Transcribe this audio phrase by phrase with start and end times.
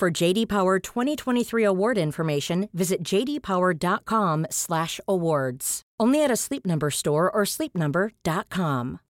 [0.00, 5.82] For JD Power 2023 award information, visit jdpower.com/awards.
[6.00, 9.00] Only at a Sleep Number store or sleepnumber.com.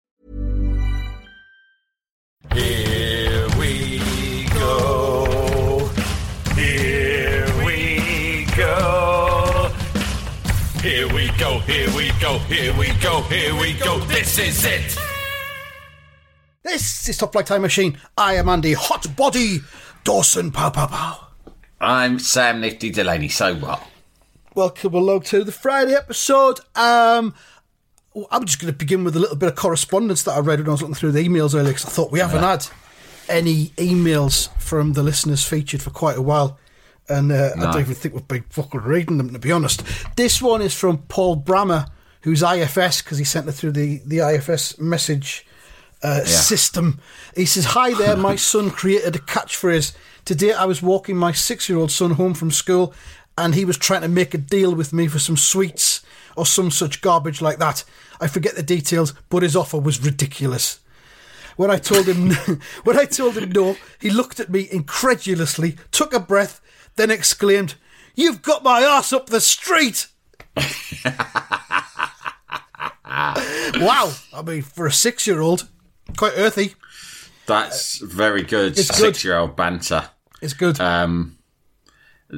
[2.52, 4.00] Here we
[4.52, 5.88] go.
[6.56, 9.70] Here we go.
[10.82, 11.60] Here we go.
[11.60, 12.40] Here we go.
[12.40, 13.20] Here we go.
[13.30, 14.00] Here we go.
[14.06, 14.98] This is it.
[16.64, 17.96] This is Top Flight Time Machine.
[18.18, 19.60] I am Andy Hot Body
[20.04, 20.50] Dawson.
[20.50, 21.26] Pow pow pow.
[21.80, 23.28] I'm Sam Nifty Delaney.
[23.28, 23.82] So what?
[24.54, 26.60] Welcome along to the Friday episode.
[26.74, 27.34] Um,
[28.30, 30.68] I'm just going to begin with a little bit of correspondence that I read when
[30.68, 32.66] I was looking through the emails earlier because I thought we haven't had
[33.28, 36.58] any emails from the listeners featured for quite a while.
[37.08, 39.82] And uh, I don't even think we've been fucking reading them, to be honest.
[40.16, 41.88] This one is from Paul Brammer,
[42.22, 45.46] who's IFS, because he sent it through the, the IFS message
[46.02, 47.00] uh, system.
[47.36, 49.94] He says, Hi there, my son created a catchphrase.
[50.24, 52.94] Today I was walking my six year old son home from school
[53.36, 56.02] and he was trying to make a deal with me for some sweets
[56.36, 57.84] or some such garbage like that.
[58.20, 60.80] I forget the details, but his offer was ridiculous.
[61.56, 62.30] When I told him
[62.84, 66.60] when I told him no, he looked at me incredulously, took a breath,
[66.96, 67.74] then exclaimed,
[68.14, 70.08] You've got my ass up the street!
[73.80, 74.12] wow.
[74.32, 75.68] I mean, for a six year old,
[76.16, 76.74] quite earthy.
[77.46, 78.78] That's very good.
[78.78, 79.14] It's good.
[79.14, 80.08] Six-year-old banter.
[80.40, 80.80] It's good.
[80.80, 81.38] Um,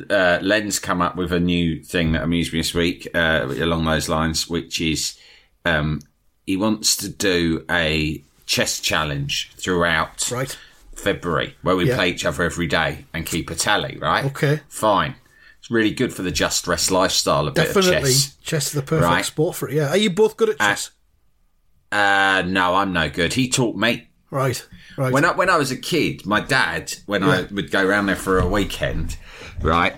[0.08, 3.84] uh, Len's come up with a new thing that amused me this week uh, along
[3.84, 5.18] those lines, which is
[5.64, 6.00] um,
[6.46, 10.56] he wants to do a chess challenge throughout right.
[10.96, 11.96] February where we Yeah.
[11.96, 14.24] play each other every day and keep a tally, right?
[14.24, 14.60] Okay.
[14.68, 15.14] Fine.
[15.60, 18.10] It's really good for the just rest lifestyle, a bit of Definitely.
[18.10, 18.34] chess.
[18.42, 19.24] Chess is the perfect Right.
[19.24, 19.88] sport for it, yeah.
[19.90, 20.88] Are you both good at chess?
[20.88, 20.90] Uh,
[21.92, 23.32] no, I'm no good.
[23.34, 24.08] He taught me.
[24.30, 24.64] right.
[24.98, 25.10] Right.
[25.10, 28.16] When I when I was a kid, my dad, when I would go around there
[28.16, 29.16] for a weekend,
[29.62, 29.94] right,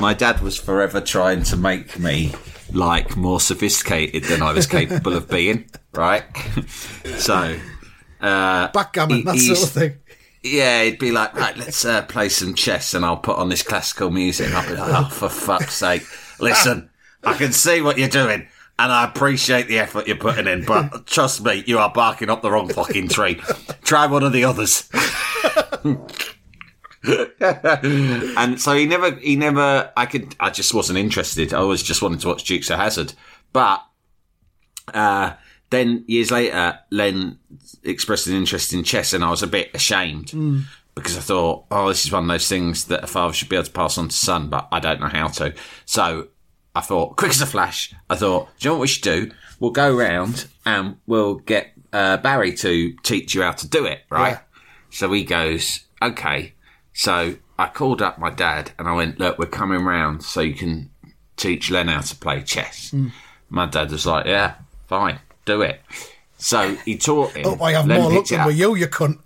[0.00, 2.32] my dad was forever trying to make me
[2.72, 6.24] like more sophisticated than I was capable of being, right?
[7.18, 7.56] so,
[8.20, 9.96] uh, Backgammon, he- that sort of thing.
[10.42, 13.62] yeah, he'd be like, right, let's uh, play some chess, and I'll put on this
[13.62, 14.48] classical music.
[14.48, 16.02] And I'll be like, oh, for fuck's sake,
[16.40, 16.90] listen,
[17.22, 18.48] I can see what you're doing.
[18.82, 22.42] And I appreciate the effort you're putting in, but trust me, you are barking up
[22.42, 23.36] the wrong fucking tree.
[23.84, 24.90] Try one of the others.
[28.36, 31.54] and so he never, he never, I could, I just wasn't interested.
[31.54, 33.14] I always just wanted to watch Dukes of Hazzard.
[33.52, 33.86] But,
[34.92, 35.34] uh,
[35.70, 37.38] then years later, Len
[37.84, 40.32] expressed an interest in chess and I was a bit ashamed
[40.96, 43.54] because I thought, oh, this is one of those things that a father should be
[43.54, 45.54] able to pass on to son, but I don't know how to.
[45.86, 46.26] So
[46.74, 49.30] I thought, quick as a flash, I thought, do you know what we should do?
[49.60, 54.00] We'll go round and we'll get uh, Barry to teach you how to do it,
[54.10, 54.30] right?
[54.30, 54.40] Yeah.
[54.90, 56.54] So he goes, okay.
[56.94, 60.54] So I called up my dad and I went, look, we're coming round so you
[60.54, 60.90] can
[61.36, 62.90] teach Len how to play chess.
[62.90, 63.08] Hmm.
[63.48, 64.54] My dad was like, yeah,
[64.86, 65.80] fine, do it.
[66.38, 67.44] So he taught him.
[67.46, 69.18] Oh, I have Len more luck than with you, you cunt.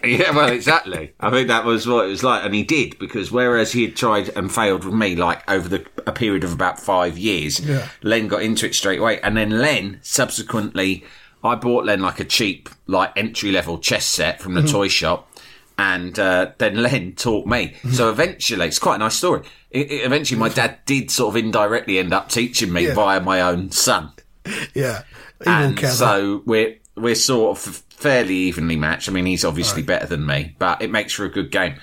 [0.04, 1.12] Yeah, well, exactly.
[1.20, 3.96] I think that was what it was like, and he did because whereas he had
[3.96, 7.88] tried and failed with me, like over the a period of about five years, Yeah.
[8.02, 11.04] Len got into it straight away, and then Len subsequently,
[11.44, 15.30] I bought Len like a cheap, like entry level chess set from the toy shop,
[15.78, 17.74] and uh, then Len taught me.
[17.92, 19.42] So eventually, it's quite a nice story.
[19.74, 22.94] I- I- eventually, my dad did sort of indirectly end up teaching me Yeah.
[22.94, 24.12] via my own son
[24.74, 25.02] Yeah.
[25.42, 29.08] He and so we're we're sort of fairly evenly matched.
[29.08, 31.74] I mean, he's obviously better than me, but it makes for a good game.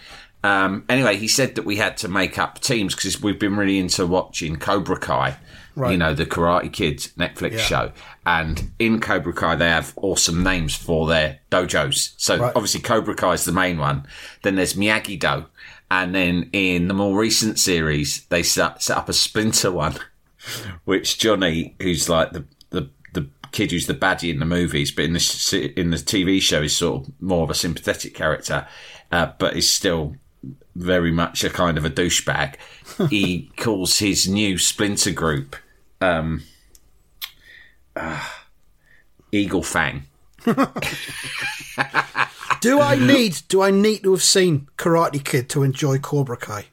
[0.43, 3.79] Um, anyway, he said that we had to make up teams because we've been really
[3.79, 5.37] into watching Cobra Kai,
[5.75, 5.91] Right.
[5.91, 7.61] you know, the Karate Kid Netflix Yeah.
[7.61, 7.91] show.
[8.25, 12.13] And in Cobra Kai, they have awesome names for their dojos.
[12.17, 12.51] So Right.
[12.55, 14.05] obviously, Cobra Kai is the main one.
[14.43, 15.45] Then there's Miyagi Do.
[15.89, 19.95] And then in the more recent series, they set, set up a Splinter one
[20.85, 22.89] which Johnny, who's like the the
[23.57, 26.77] kid who's the baddie in the movies, but in the in the TV show is
[26.77, 28.67] sort of more of a sympathetic character,
[29.11, 30.15] uh, but is still
[30.75, 32.53] very much a kind of a douchebag.
[33.09, 35.55] he calls his new splinter group
[36.01, 36.43] um,
[37.95, 38.29] uh,
[39.31, 40.03] Eagle Fang.
[42.61, 46.65] Do I need do I need to have seen Karate Kid to enjoy Cobra Kai?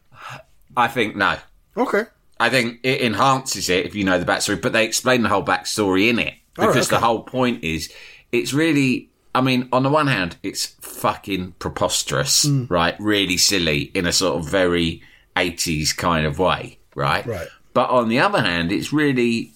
[0.76, 1.38] I think no.
[1.76, 2.04] Okay.
[2.38, 5.44] I think it enhances it if you know the backstory, but they explain the whole
[5.44, 7.04] backstory in it All right, because the okay.
[7.04, 7.92] whole point is
[8.32, 9.10] it's really.
[9.36, 12.66] I mean, on the one hand, it's fucking preposterous, Hmm.
[12.68, 12.94] right?
[13.00, 15.02] Really silly in a sort of very
[15.34, 17.26] 80s kind of way, right?
[17.26, 17.48] Right.
[17.72, 19.50] But on the other hand, it's really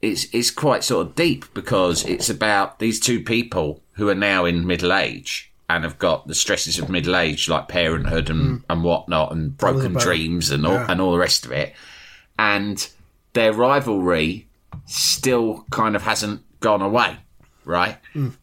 [0.00, 4.46] it's it's quite sort of deep because it's about these two people who are now
[4.46, 8.82] in middle age and have got the stresses of middle age, like parenthood and, and
[8.82, 10.86] whatnot, and broken dreams and all Yeah.
[10.88, 11.74] and all the rest of it.
[12.38, 12.88] And
[13.34, 14.46] their rivalry
[14.88, 17.18] still kind of hasn't gone away,
[17.64, 17.98] right?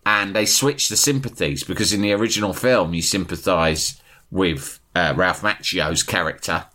[0.06, 4.02] And they switch the sympathies because in the original film you sympathise
[4.32, 6.66] with uh, Ralph Macchio's character.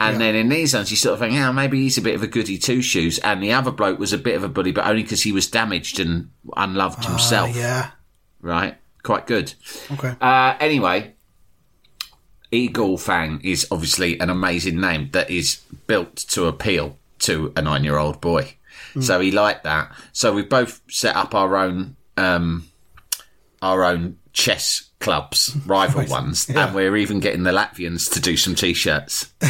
[0.00, 2.22] And then in these ones, you sort of think, oh, maybe he's a bit of
[2.22, 3.18] a goody two shoes.
[3.20, 5.46] And the other bloke was a bit of a bully, but only because he was
[5.46, 7.50] damaged and unloved himself.
[7.54, 7.90] Ah, yeah.
[8.42, 8.76] Right?
[9.02, 9.54] Quite good.
[9.92, 10.14] Okay.
[10.20, 11.14] Uh, anyway,
[12.50, 17.84] Eagle Fang is obviously an amazing name that is built to appeal to a nine
[17.84, 18.56] year old boy.
[19.00, 19.92] So he liked that.
[20.12, 22.68] So we both set up our own um,
[23.60, 28.54] our own chess clubs, rival ones, and we're even getting the Latvians to do some
[28.54, 29.32] t-shirts.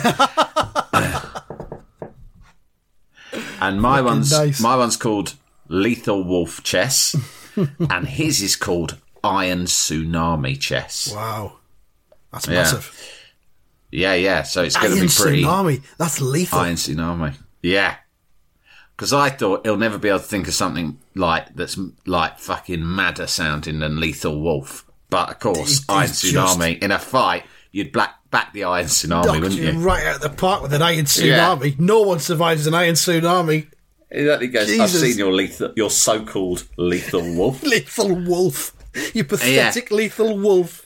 [3.61, 4.61] and my one's nice.
[4.61, 5.35] my one's called
[5.69, 7.15] Lethal Wolf Chess,
[7.91, 11.13] and his is called Iron Tsunami Chess.
[11.15, 11.59] wow.
[12.33, 12.55] That's Yeah.
[12.55, 13.11] massive.
[13.91, 14.43] Yeah, yeah.
[14.43, 15.83] So it's going to be pretty tsunami.
[15.99, 16.59] That's lethal.
[16.59, 17.35] Iron Tsunami.
[17.63, 17.95] Yeah.
[18.97, 21.77] Because I thought he'll never be able to think of something like that's
[22.07, 24.85] like fucking madder sounding than Lethal Wolf.
[25.11, 28.65] But of course, It- Iron it's just- Tsunami in a fight, you'd black, back the
[28.65, 29.79] Iron Tsunami, wouldn't you you?
[29.81, 31.79] right out of the park with an iron tsunami.
[31.79, 33.67] No one survives an iron tsunami.
[34.11, 34.47] Exactly.
[34.49, 37.63] Goes, I've seen your lethal, your so-called Lethal Wolf.
[37.65, 38.73] Lethal wolf.
[39.13, 40.84] You pathetic lethal wolf.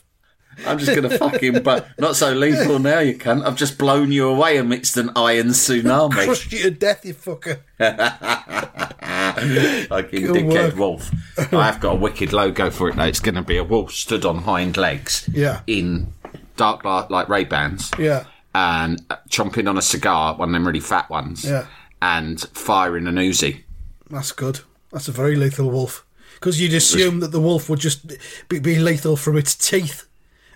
[0.65, 3.45] I'm just going to fucking, but not so lethal now, you cunt.
[3.45, 6.11] I've just blown you away amidst an Iron Tsunami.
[6.25, 7.59] Crushed you to death, you fucker.
[8.99, 10.75] Fucking Good dickhead work.
[10.75, 11.11] wolf.
[11.53, 13.03] I've got a wicked logo for it though.
[13.03, 15.29] It's going to be a wolf stood on hind legs.
[15.31, 15.61] Yeah.
[15.67, 16.13] In
[16.57, 17.91] dark like Ray Bans.
[17.97, 18.25] Yeah.
[18.53, 21.45] And chomping on a cigar, one of them really fat ones.
[21.45, 21.67] Yeah.
[22.01, 23.63] And firing an Uzi.
[24.09, 24.61] That's good.
[24.91, 26.05] That's a very lethal wolf.
[26.35, 28.13] Because you'd assume that the wolf would just
[28.47, 30.07] be, be lethal from its teeth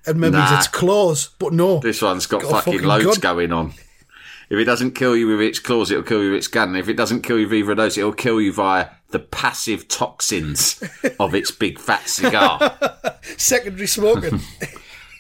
[0.05, 0.57] and maybe Nah.
[0.57, 1.79] its claws, but no.
[1.79, 3.35] This one's got, Got fucking, fucking loads gun.
[3.37, 3.73] going on.
[4.49, 6.75] If it doesn't kill you with its claws, it'll kill you with its gun.
[6.75, 9.87] If it doesn't kill you with either of those, it'll kill you via the passive
[9.87, 10.81] toxins
[11.19, 12.77] of its big fat cigar.
[13.37, 14.39] Secondary smoking.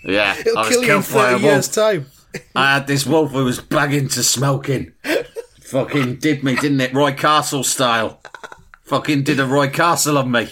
[0.05, 2.07] Yeah, It'll I kill you in 30 years' time.
[2.53, 4.91] I had this wolf who was bugging to smoking.
[5.61, 6.93] Fucking did me, didn't it?
[6.93, 8.19] Roy Castle style.
[8.83, 10.49] Fucking did a Roy Castle on me.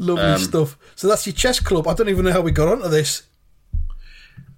[0.00, 0.78] Lovely Um, stuff.
[0.96, 1.86] So that's your chess club.
[1.86, 3.24] I don't even know how we got onto this.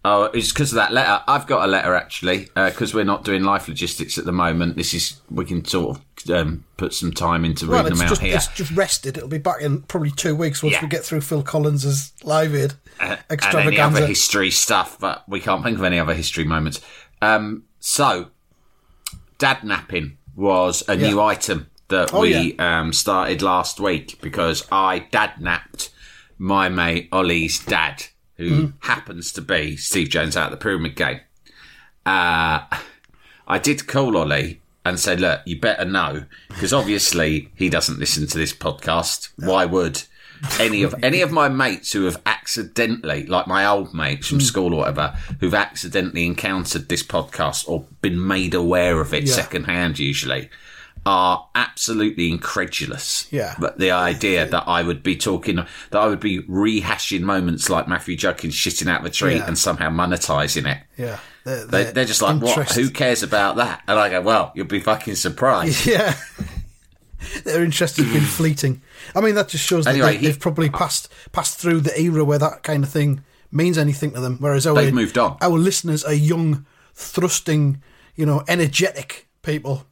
[0.04, 1.22] Oh, it's because of that letter.
[1.28, 4.76] I've got a letter actually, because we're not doing life logistics at the moment.
[4.76, 8.08] This is we can sort of um, put some time into reading it's them out
[8.08, 8.34] just, here.
[8.36, 9.16] it's just rested.
[9.16, 10.82] It'll be back in probably two weeks once Yeah.
[10.82, 14.06] we get through Phil Collins's live aid Uh, and any other extravaganza.
[14.06, 16.80] history stuff, but we can't think of any other history moments.
[17.20, 18.30] Um, so,
[19.38, 25.06] dad napping was a new item that Oh, we um, started last week because I
[25.10, 25.90] dad napped
[26.38, 28.04] my mate Ollie's dad,
[28.36, 28.66] who Mm-hmm.
[28.88, 31.20] happens to be Steve Jones out of the Pyramid Game.
[32.04, 32.62] Uh,
[33.46, 38.26] I did call Ollie and say, look, you better know, because obviously he doesn't listen
[38.26, 39.30] to this podcast.
[39.36, 40.02] Why would
[40.58, 44.74] any of any of my mates who have accidentally, like my old mates from school
[44.74, 49.34] or whatever, who've accidentally encountered this podcast or been made aware of it Yeah.
[49.34, 50.50] secondhand usually,
[51.04, 53.26] are absolutely incredulous.
[53.32, 53.54] Yeah.
[53.58, 55.68] But the idea that I would be talking, that
[56.00, 59.46] I would be rehashing moments like Matthew Judkins shitting out the tree Yeah.
[59.46, 60.78] and somehow monetizing it.
[60.96, 61.18] yeah.
[61.44, 62.70] They're, They, they're they're just like, what?
[62.72, 63.82] Who cares about that?
[63.88, 65.86] And I go, well, you'll be fucking surprised.
[65.92, 66.14] Yeah.
[67.44, 68.82] Their interest has been fleeting.
[69.14, 71.98] I mean, that just shows that Anyway, they, he- they've probably passed passed through the
[72.00, 74.38] era where that kind of thing means anything to them.
[74.40, 75.36] Whereas our, They've moved on.
[75.40, 77.80] Our listeners are young, thrusting,
[78.16, 79.86] you know, energetic people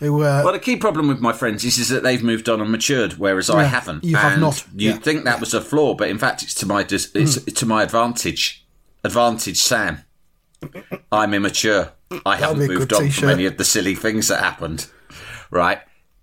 [0.00, 0.22] who.
[0.22, 2.70] Uh, Well, the key problem with my friends is, is that they've moved on and
[2.70, 4.04] matured, whereas I haven't.
[4.04, 4.98] you have And not, You'd yeah.
[5.00, 7.50] think that was a flaw, but in fact, it's to my dis- it's Hmm.
[7.54, 8.64] to my advantage.
[9.04, 9.98] Advantage, Sam.
[11.12, 11.92] I'm immature.
[12.24, 13.30] I haven't moved on from t-shirt.
[13.30, 14.86] any of the silly things that happened.
[15.50, 15.80] Right?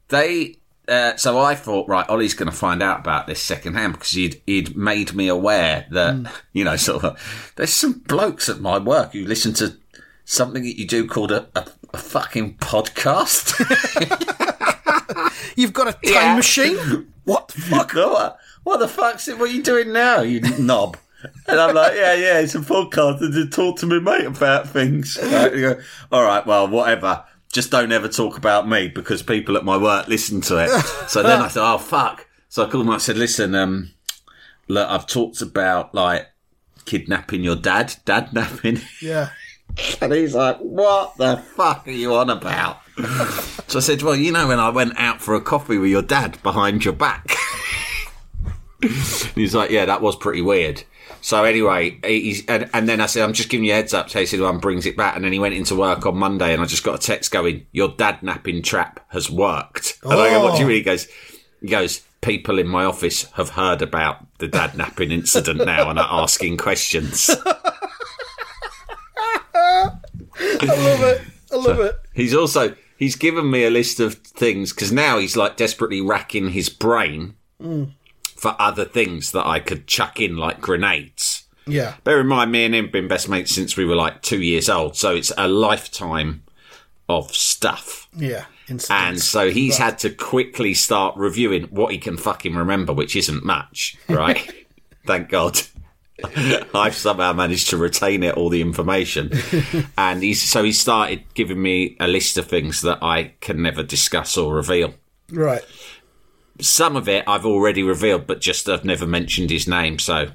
[0.10, 0.58] They.
[0.86, 4.42] Uh, so I thought, right, Ollie's going to find out about this secondhand because he'd
[4.46, 6.28] he'd made me aware that Hmm.
[6.54, 9.78] you know, sort of, there's some blokes at my work who listen to
[10.26, 13.54] something that you do called a, a, a fucking podcast.
[15.56, 16.36] You've got a time Yeah.
[16.36, 17.12] machine?
[17.26, 17.94] What the fuck?
[17.94, 19.38] What, what the fuck's it?
[19.38, 20.98] What are you doing now, you knob?
[21.48, 24.68] And I'm like, yeah, yeah, it's a podcast and to talk to my mate about
[24.68, 25.18] things.
[25.22, 25.80] Right, go,
[26.12, 27.24] All right, well, whatever.
[27.52, 30.70] Just don't ever talk about me because people at my work listen to it.
[31.08, 32.28] So then I thought, oh fuck.
[32.50, 32.90] So I called him.
[32.92, 33.92] I said, listen, um,
[34.68, 36.28] look, I've talked about like
[36.86, 38.82] kidnapping your dad, dad napping.
[39.02, 39.30] Yeah.
[40.02, 42.80] And he's like, what the fuck are you on about?
[43.68, 46.02] so I said, well, you know, when I went out for a coffee with your
[46.02, 47.36] dad behind your back.
[48.82, 48.92] and
[49.36, 50.84] he's like, yeah, that was pretty weird.
[51.22, 54.10] So anyway, he's, and, and then I said, I'm just giving you a heads up.
[54.10, 55.16] So he said, well, brings it back.
[55.16, 57.66] And then he went into work on Monday and I just got a text going,
[57.72, 59.98] your dad napping trap has worked.
[60.04, 60.78] And I go, what do you mean?
[60.78, 61.08] He goes,
[61.62, 65.98] he goes, people in my office have heard about the dad napping incident now and
[65.98, 67.30] are asking questions.
[70.36, 71.22] I love it.
[71.52, 71.96] I love it.
[72.14, 76.50] He's also he's given me a list of things because now he's like desperately racking
[76.50, 77.92] his brain mm.
[78.36, 81.46] for other things that I could chuck in like grenades.
[81.66, 81.96] Yeah.
[82.04, 84.42] Bear in mind, me and him have been best mates since we were like two
[84.42, 86.44] years old, so it's a lifetime
[87.08, 88.10] of stuff.
[88.16, 88.46] Yeah.
[88.90, 93.44] And so he's had to quickly start reviewing what he can fucking remember, which isn't
[93.44, 94.66] much, right?
[95.06, 95.62] Thank God.
[96.74, 99.32] I've somehow managed to retain it, all the information.
[99.98, 103.84] and he's so he started giving me a list of things that I can never
[103.84, 104.94] discuss or reveal.
[105.32, 105.64] Right.
[106.62, 110.30] Some of it I've already revealed, but just I've never mentioned his name, so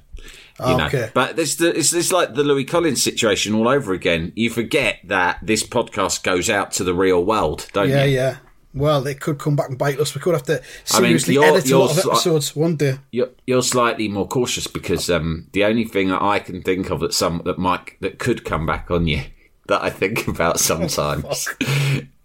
[0.60, 0.86] you know.
[0.86, 1.10] Okay.
[1.14, 4.32] But this the, it's, it's like the Louis Collins situation all over again.
[4.34, 7.94] You forget that this podcast goes out to the real world, don't you?
[7.94, 8.16] Yeah, you?
[8.16, 8.36] yeah.
[8.74, 10.14] Well, it could come back and bite us.
[10.14, 10.60] We could have to
[10.92, 12.98] I mean, seriously you're- edit a lot of episodes one day.
[13.10, 17.00] You're, you're slightly more cautious because um, the only thing that I can think of
[17.00, 19.22] that some that might that could come back on you
[19.68, 21.48] that I think about sometimes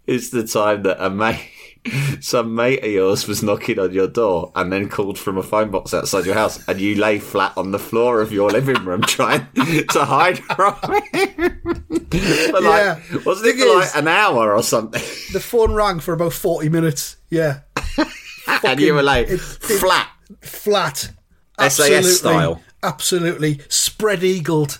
[0.06, 1.40] is the time that a mate,
[2.20, 5.70] some mate of yours was knocking on your door and then called from a phone
[5.70, 9.00] box outside your house and you lay flat on the floor of your living room
[9.02, 10.74] trying to hide from
[11.12, 11.93] him.
[12.50, 13.00] For like, Yeah.
[13.24, 15.02] wasn't it Thing for like an hour or something?
[15.32, 17.16] The phone rang for about 40 minutes.
[17.30, 17.60] Yeah.
[18.64, 20.08] and you were like it- it- flat.
[20.40, 20.96] Flat.
[21.58, 22.10] SAS Absolutely.
[22.12, 22.62] style.
[22.82, 23.60] Absolutely.
[23.68, 24.78] Spread eagled.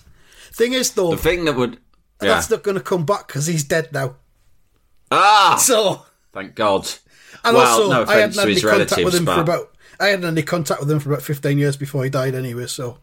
[0.53, 1.73] Thing is, though, The thing that would.
[2.21, 2.29] Yeah.
[2.35, 4.15] that's not going to come back because he's dead now.
[5.11, 5.57] Ah!
[5.59, 6.89] So, Thank God.
[7.43, 9.25] and well, also, no I offense hadn't to had any his contact relatives, with him
[9.25, 9.71] but for about.
[9.99, 12.67] I hadn't had any contact with him for about 15 years before he died anyway,
[12.67, 12.99] so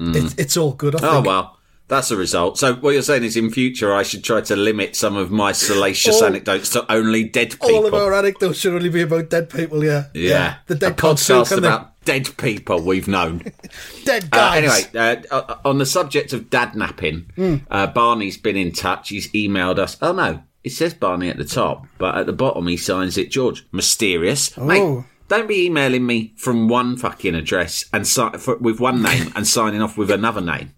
[0.00, 1.26] it's, it's all good, I oh think.
[1.26, 1.57] well,
[1.88, 2.58] that's a result.
[2.58, 5.52] So what you're saying is, in future, I should try to limit some of my
[5.52, 7.74] salacious All- anecdotes to only dead people.
[7.74, 10.04] All of our anecdotes should only be about dead people, yeah.
[10.14, 10.56] yeah.
[10.66, 13.38] The dead pod podcast about dead people we've known.
[14.04, 14.88] dead Uh, guys.
[14.94, 17.56] anyway, uh, uh, on the subject of dad napping, Hmm.
[17.70, 19.08] uh, Barney's been in touch.
[19.10, 19.96] He's emailed us.
[20.02, 23.30] Oh no, it says Barney at the top, but at the bottom he signs it
[23.30, 23.66] George.
[23.72, 24.64] Mysterious, Oh.
[24.64, 25.04] mate.
[25.28, 29.46] Don't be emailing me from one fucking address and si- for, with one name and
[29.46, 30.72] signing off with another name.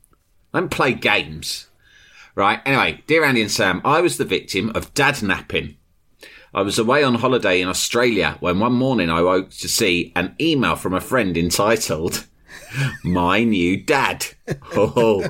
[0.52, 1.68] Don't play games,
[2.34, 2.60] right?
[2.66, 5.76] Anyway, dear Andy and Sam, I was the victim of dad napping.
[6.52, 10.34] I was away on holiday in Australia when one morning I woke to see an
[10.40, 12.26] email from a friend entitled
[13.04, 14.26] my new dad.
[14.76, 15.22] Oh,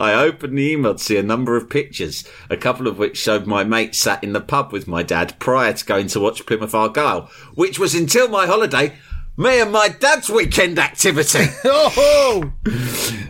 [0.00, 3.46] I opened the email to see a number of pictures, a couple of which showed
[3.46, 6.74] my mate sat in the pub with my dad prior to going to watch Plymouth
[6.74, 8.94] Argyle, which was until my holiday,
[9.36, 11.44] me and my dad's weekend activity.
[11.64, 12.52] Oh,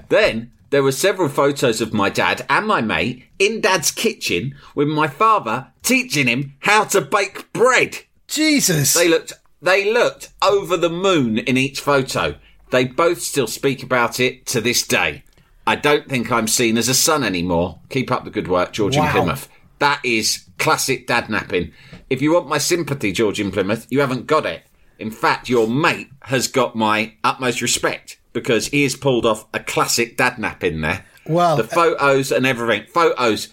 [0.08, 4.88] Then there were several photos of my dad and my mate in dad's kitchen with
[4.88, 7.96] my father teaching him how to bake bread.
[8.26, 8.92] Jesus.
[8.92, 12.34] They looked they looked over the moon in each photo.
[12.72, 15.22] They both still speak about it to this day.
[15.64, 17.78] I don't think I'm seen as a son anymore.
[17.88, 19.48] Keep up the good work, George in Plymouth.
[19.78, 21.70] That is classic dad napping.
[22.10, 24.64] If you want my sympathy, George in Plymouth, you haven't got it.
[24.98, 29.60] In fact, your mate has got my utmost respect because he has pulled off a
[29.60, 31.06] classic dad nap in there.
[31.26, 32.86] Well, the photos and everything.
[32.92, 33.48] Photos,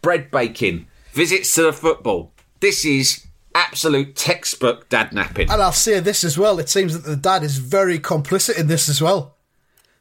[0.00, 2.32] bread baking, visits to the football.
[2.60, 5.50] This is absolute textbook dad napping.
[5.50, 6.58] And I'll say this as well.
[6.58, 9.36] It seems that the dad is very complicit in this as well.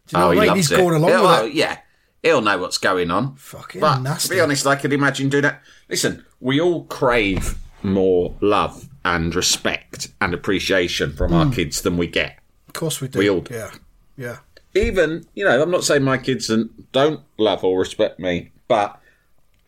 [0.07, 0.55] Do you know oh, what I mean?
[0.55, 0.77] He's it.
[0.77, 1.55] going along Yeah, with it.
[1.55, 1.77] Yeah,
[2.23, 3.35] he'll know what's going on.
[3.35, 4.29] Fucking but nasty.
[4.29, 5.61] to be honest, I could imagine doing that.
[5.89, 11.37] Listen, we all crave more love and respect and appreciation from Hmm.
[11.37, 12.37] our kids than we get.
[12.67, 13.19] Of course we do.
[13.19, 13.53] We all do.
[13.55, 13.71] Yeah.
[14.19, 14.37] Yeah.
[14.75, 16.51] Even, you know, I'm not saying my kids
[16.91, 18.99] don't- love or respect me, but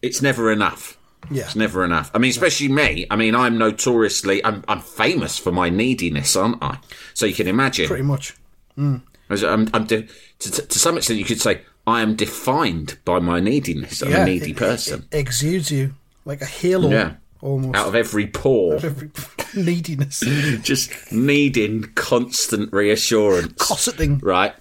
[0.02, 0.98] it's never enough.
[1.30, 1.44] Yeah.
[1.44, 2.12] It's never enough.
[2.14, 3.08] I mean, especially me.
[3.10, 6.80] I mean, I'm notoriously, I'm, I'm famous for my neediness, aren't I?
[7.14, 7.88] So you can imagine.
[7.88, 8.36] Pretty much.
[8.78, 9.02] Mm.
[9.30, 10.08] As I'm, I'm de-
[10.40, 14.02] to, to some extent, you could say I am defined by my neediness.
[14.02, 14.24] I'm yeah.
[14.24, 15.08] a needy it- person.
[15.12, 16.90] It exudes you like a halo.
[16.90, 17.14] yeah.
[17.42, 17.76] Almost.
[17.78, 19.10] out of every pore, Every
[19.56, 20.20] neediness,
[20.62, 23.54] just needing constant reassurance.
[23.58, 24.20] cosseting.
[24.20, 24.54] right?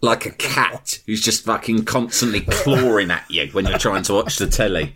[0.00, 4.36] Like a cat who's just fucking constantly clawing at you when you're trying to watch
[4.36, 4.94] the telly.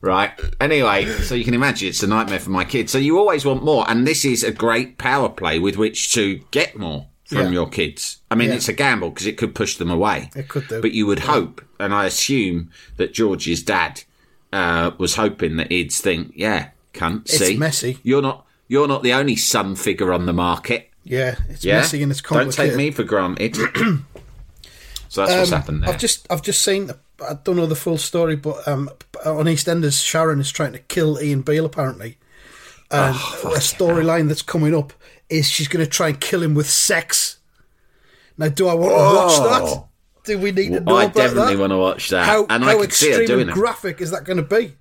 [0.00, 0.32] Right.
[0.60, 2.90] Anyway, so you can imagine it's a nightmare for my kids.
[2.92, 6.40] So you always want more, and this is a great power play with which to
[6.52, 7.50] get more from Yeah.
[7.50, 8.18] your kids.
[8.30, 8.54] I mean, Yeah.
[8.56, 10.30] it's a gamble because it could push them away.
[10.36, 10.80] It could do.
[10.80, 14.02] But you would hope, and I assume that George's dad
[14.52, 17.98] uh, was hoping that he'd think, "Yeah, cunt, It's see, It's messy.
[18.02, 22.02] You're not, you're not the only sun figure on the market." Yeah, it's Yeah, messy
[22.02, 22.56] and it's complicated.
[22.56, 23.56] don't take me for granted.
[25.08, 25.90] so that's what's Um, happened there.
[25.90, 26.90] I've just I've just seen
[27.26, 28.90] I don't know the full story, but um,
[29.24, 32.18] on EastEnders, Sharon is trying to kill Ian Beale apparently,
[32.90, 34.92] and Oh, a storyline that's coming up
[35.28, 37.38] is she's going to try and kill him with sex.
[38.36, 38.96] Now, do I want to
[39.44, 39.84] watch that?
[40.24, 41.60] Do we need to know I about definitely that?
[41.60, 44.24] want to watch that, How, and how I can see her doing graphic is that
[44.24, 44.74] going to be?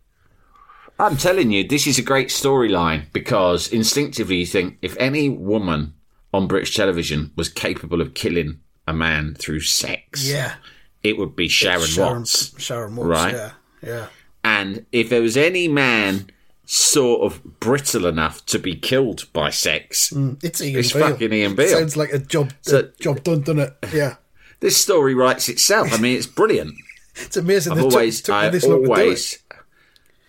[1.00, 5.94] I'm telling you, this is a great storyline because instinctively you think if any woman
[6.34, 10.56] on British television was capable of killing a man through sex, Yeah,
[11.04, 12.60] it would be Sharon, Sharon Watts.
[12.62, 13.08] Sharon Watts.
[13.08, 13.34] Right.
[13.36, 13.52] Yeah,
[13.84, 14.08] yeah.
[14.44, 16.30] And if there was any man
[16.66, 21.10] sort of brittle enough to be killed by sex, mm, It's Ian It's Beale.
[21.10, 21.68] fucking Ian Beale.
[21.78, 23.74] Sounds like a job So- a job done, doesn't it?
[23.94, 24.16] Yeah.
[24.60, 25.94] This story writes itself.
[25.94, 26.74] I mean, it's brilliant.
[27.20, 27.74] It's amazing.
[27.74, 29.00] I've took- always, took, me I this long to do it.
[29.00, 29.40] always,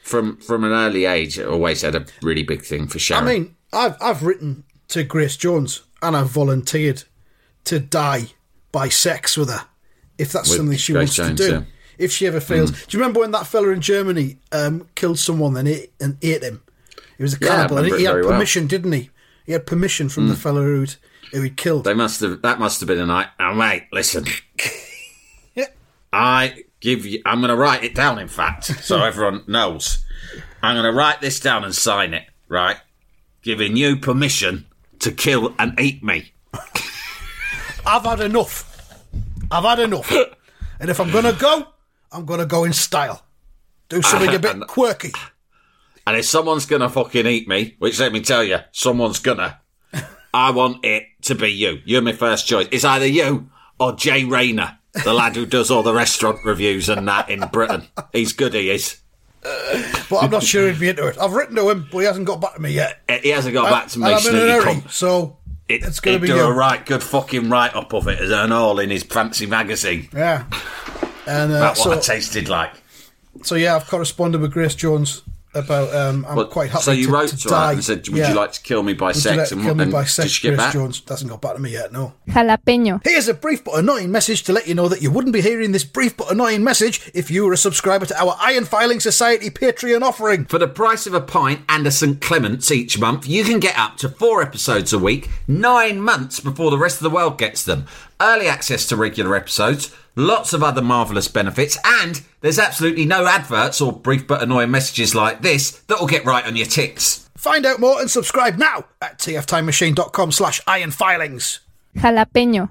[0.02, 3.24] from from an early age, I always had a really big thing for I Sharon.
[3.26, 7.04] mean, I've I've written to Grace Jones and I've volunteered
[7.64, 8.28] to die
[8.72, 9.66] by sex with her
[10.16, 11.52] if that's With something she Grace wants Jones, to do.
[11.52, 11.60] yeah.
[11.60, 11.66] Mm.
[11.98, 15.56] If she ever fails, do you remember when that fella in Germany um, killed someone
[15.58, 16.62] and ate, and ate him?
[17.18, 18.30] He was a Yeah, I cannibal, and he had very well.
[18.32, 18.34] Mm.
[18.36, 19.10] permission, didn't he?
[19.48, 20.40] He had permission from the hmm.
[20.40, 20.96] fella who'd
[21.32, 21.84] who he killed.
[21.84, 22.42] They must have.
[22.42, 23.28] That must have been a night.
[23.40, 24.26] Oh, mate, listen.
[26.12, 27.22] I give you.
[27.24, 28.18] I'm going to write it down.
[28.18, 30.04] In fact, so everyone knows.
[30.62, 32.26] I'm going to write this down and sign it.
[32.46, 32.76] Right,
[33.40, 34.66] giving you permission
[34.98, 36.30] to kill and eat me.
[37.86, 39.00] I've had enough.
[39.50, 40.12] I've had enough.
[40.80, 41.68] and if I'm gonna go,
[42.12, 43.24] I'm gonna go in style.
[43.88, 45.12] Do something a bit quirky.
[46.08, 49.60] And if someone's going to fucking eat me, which let me tell you, someone's gonna.
[50.32, 51.82] I want it to be you.
[51.84, 52.66] You're my first choice.
[52.70, 57.06] It's either you or Jay Rayner, the lad who does all the restaurant reviews and
[57.08, 57.88] that in Britain.
[58.14, 58.54] He's good.
[58.54, 59.00] He is.
[59.42, 61.18] But I'm not sure he'd be into it.
[61.20, 63.00] I've written to him, but he hasn't got back to me yet.
[63.22, 64.06] He hasn't got back to me.
[64.06, 65.36] I'm in a hurry, so
[65.68, 68.30] It, it's going to be do a right good fucking write up of it as
[68.30, 70.08] an all in his fancy magazine.
[70.14, 70.46] Yeah.
[71.26, 72.72] And uh, That's so, what I tasted like.
[73.42, 75.22] so yeah, I've corresponded with Grace Jones
[75.54, 75.94] about.
[75.94, 76.82] Um, I'm But- quite happy.
[76.84, 77.66] so you to, wrote to, to, die.
[77.68, 78.28] her and said, "Would Yeah.
[78.30, 79.92] you like to kill me by Would you sex?" like and kill what- me and
[79.92, 80.30] by did sex?
[80.30, 80.72] she get Grace back?
[80.74, 81.92] Jones hasn't got back to me yet.
[81.92, 82.14] No.
[82.28, 83.00] Jalapeño.
[83.04, 85.72] Here's a brief but annoying message to let you know that you wouldn't be hearing
[85.72, 89.50] this brief but annoying message if you were a subscriber to our Iron Filing Society
[89.50, 90.44] Patreon offering.
[90.46, 93.78] For the price of a pint and a St Clements each month, you can get
[93.78, 97.62] up to four episodes a week, nine months before the rest of the world gets
[97.64, 97.86] them.
[98.20, 103.80] Early access to regular episodes, lots of other marvellous benefits, and there's absolutely no adverts
[103.80, 107.30] or brief but annoying messages like this that will get right on your tits.
[107.36, 111.60] Find out more and subscribe now at tftimemachine.com slash ironfilings.
[111.96, 112.70] Jalapeño.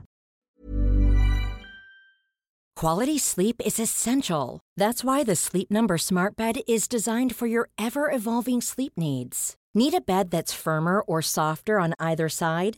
[2.76, 4.60] Quality sleep is essential.
[4.76, 9.56] That's why the Sleep Number Smart Bed is designed for your ever evolving sleep needs.
[9.74, 12.78] Need a bed that's firmer or softer on either side?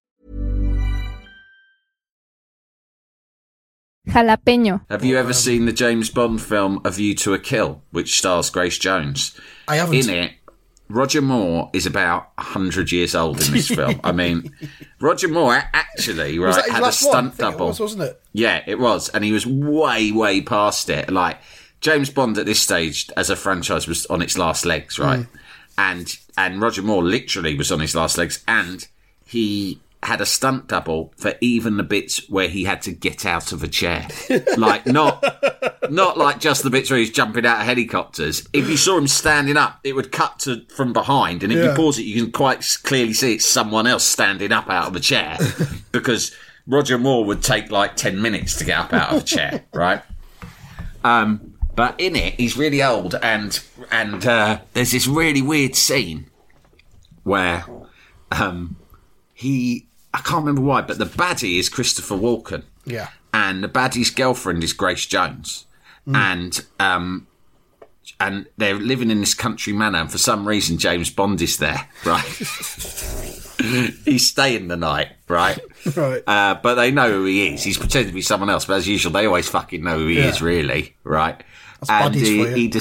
[4.07, 4.81] Jalapeño.
[4.89, 8.49] Have you ever seen the James Bond film A View to a Kill, which stars
[8.49, 9.39] Grace Jones?
[9.67, 9.95] I haven't.
[9.95, 10.31] In it,
[10.89, 13.99] Roger Moore is about 100 years old in this film.
[14.03, 14.53] I mean,
[14.99, 17.11] Roger Moore actually right, Was that his had a last one?
[17.11, 17.65] Stunt double.
[17.67, 18.21] It was, wasn't it?
[18.33, 19.09] Yeah, it was.
[19.09, 21.09] And he was way, way past it.
[21.11, 21.37] Like,
[21.79, 25.25] James Bond at this stage, as a franchise, was on its last legs, right?
[25.25, 25.37] Hmm.
[25.77, 28.87] and and Roger Moore literally was on his last legs, and
[29.25, 33.51] he had a stunt double for even the bits where he had to get out
[33.51, 34.07] of a chair,
[34.57, 35.23] like not
[35.91, 38.47] not like just the bits where he's jumping out of helicopters.
[38.53, 41.69] If you saw him standing up, it would cut to from behind, and if Yeah.
[41.69, 44.95] you pause it, you can quite clearly see it's someone else standing up out of
[44.95, 45.37] a chair
[45.91, 46.35] because
[46.65, 50.01] Roger Moore would take like ten minutes to get up out of a chair, right?
[51.03, 53.59] Um, but in it, he's really old, and
[53.91, 56.25] and uh, there's this really weird scene
[57.23, 57.65] where
[58.31, 58.75] um,
[59.33, 63.09] he I can't remember why, but the baddie is Christopher Walken, Yeah.
[63.33, 65.65] and the baddie's girlfriend is Grace Jones,
[66.05, 67.27] and um,
[68.19, 71.87] and they're living in this country manor, and for some reason James Bond is there,
[72.05, 72.25] right?
[74.05, 75.59] He's staying the night, right?
[75.95, 76.21] Right.
[76.27, 77.63] Uh, but they know who he is.
[77.63, 80.19] He's pretending to be someone else, but as usual, they always fucking know who he
[80.19, 80.27] Yeah.
[80.29, 81.41] is, really, right?
[81.89, 82.71] and buddies he, he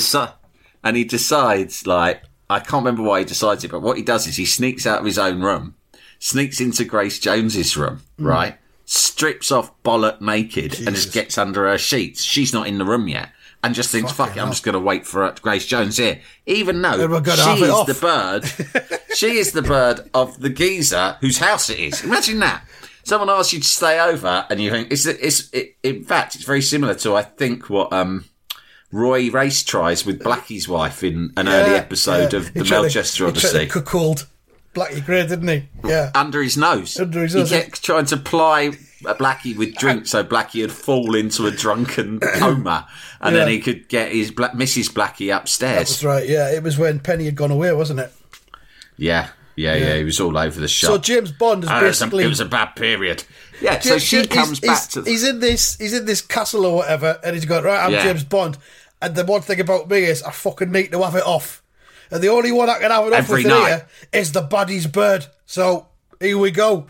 [0.84, 4.26] and he decides, like, I can't remember why he decides it, but what he does
[4.26, 5.76] is he sneaks out of his own room,
[6.20, 8.26] sneaks into Grace Jones's room, Mm.
[8.26, 8.58] right?
[8.84, 12.22] Strips off bollock naked and just gets under her sheets.
[12.22, 13.30] She's not in the room yet.
[13.62, 16.20] And just thinks, fuck it, I'm just going to wait for Grace Jones here.
[16.46, 21.68] Even though she is the bird she is the bird of the geezer whose house
[21.68, 22.02] it is.
[22.02, 22.64] Imagine that.
[23.04, 26.44] Someone asks you to stay over, and you think it's it's it, in fact it's
[26.44, 28.24] very similar to I think what um
[28.92, 32.38] Roy Race tries with Blackie's wife in an early episode yeah.
[32.40, 33.66] of the Melchester Odyssey.
[33.66, 34.26] cuckold
[34.74, 35.68] Blackie Gray, didn't he?
[35.84, 36.10] Yeah.
[36.14, 36.98] under his nose.
[36.98, 37.50] Under his nose.
[37.50, 38.72] he kept trying to ply
[39.06, 42.86] a Blackie with drink so Blackie would fall into a drunken coma,
[43.20, 44.90] and then he could get his Mrs.
[44.92, 45.88] Blackie upstairs.
[45.88, 46.28] That's right.
[46.28, 46.50] Yeah.
[46.50, 48.12] It was when Penny had gone away, wasn't it?
[48.96, 50.88] Yeah, yeah, yeah, He was all over the shop.
[50.88, 52.24] So James Bond is Ah, it, was a, basically.
[52.24, 53.24] it was a bad period.
[53.62, 55.02] Yeah, so she comes he's, back to.
[55.02, 55.76] He's in this.
[55.78, 57.82] He's in this castle or whatever, and he's going right.
[57.84, 58.04] I'm Yeah.
[58.04, 58.58] James Bond,
[59.02, 61.62] and the one thing about me is I fucking need to have it off,
[62.10, 63.68] and the only one I can have it off Every night.
[63.68, 65.26] here is the baddie's bird.
[65.46, 65.86] So
[66.18, 66.86] here we go.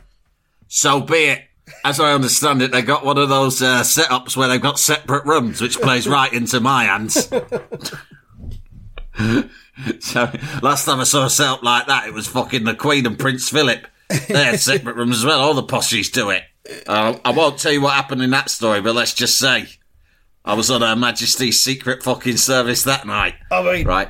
[0.68, 1.42] So be it.
[1.85, 5.24] As I understand it, they got one of those uh, setups where they've got separate
[5.24, 7.28] rooms, which plays right into my hands.
[10.00, 10.30] so
[10.62, 13.48] last time I saw a setup like that, it was fucking the Queen and Prince
[13.48, 13.87] Philip.
[14.28, 15.40] They had separate rooms as well.
[15.40, 16.42] All the poshies do it.
[16.87, 19.66] Uh, I won't tell you what happened in that story, but let's just say
[20.44, 23.35] I was on Her Majesty's secret fucking service that night.
[23.50, 24.09] I mean, Right.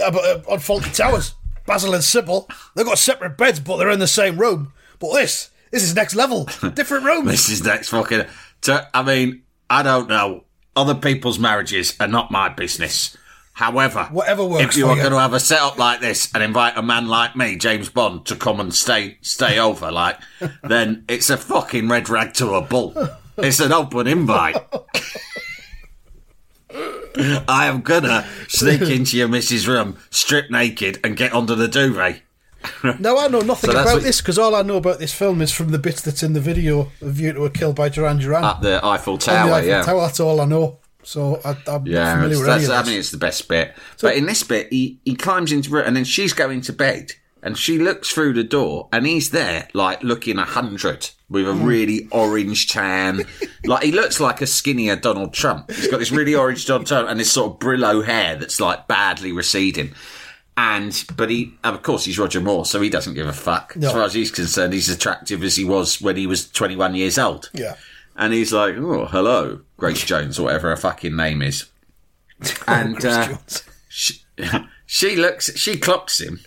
[0.00, 1.34] Uh, but, uh, on Fawlty Towers,
[1.66, 4.72] Basil and Sybil, they've got separate beds, but they're in the same room.
[4.98, 7.26] But this, this is next level, different rooms.
[7.30, 8.24] This is next fucking.
[8.62, 10.44] To, I mean, I don't know.
[10.76, 13.16] Other people's marriages are not my business.
[13.52, 15.02] However, Whatever works if you are you.
[15.02, 18.24] going to have a setup like this and invite a man like me, James Bond,
[18.26, 20.18] to come and stay stay over, like,
[20.62, 22.94] then it's a fucking red rag to a bull.
[23.36, 24.56] It's an open invite.
[27.16, 32.22] I am gonna sneak into your missus' room, strip naked, and get under the duvet.
[32.98, 35.40] Now I know nothing So about what- this because all I know about this film
[35.40, 38.18] is from the bits that's in the video of View to a Kill by Duran
[38.18, 38.44] Duran.
[38.44, 39.82] Up the Eiffel On the Tower, Eiffel yeah.
[39.82, 40.78] Tower, that's all I know.
[41.02, 43.74] So I, I'm Yeah, familiar with that's, any I mean, it's the best bit.
[44.02, 47.12] but in this bit, he, he climbs into it, and then she's going to bed,
[47.42, 51.52] and she looks through the door, and he's there, like looking a hundred with a
[51.52, 53.24] really orange tan.
[53.64, 55.70] like he looks like a skinnier Donald Trump.
[55.70, 58.88] He's got this really orange Donald Trump and this sort of Brillo hair that's like
[58.88, 59.94] badly receding.
[60.56, 63.76] And but he, of course, he's Roger Moore, so he doesn't give a fuck.
[63.76, 63.86] No.
[63.86, 66.94] As far as he's concerned, he's as attractive as he was when he was 21
[66.96, 67.50] years old.
[67.54, 67.76] Yeah.
[68.16, 71.66] And he's like, oh, hello, Grace Jones, or whatever her fucking name is.
[72.66, 73.36] And uh,
[73.88, 74.22] she,
[74.86, 76.40] she looks, she clocks him,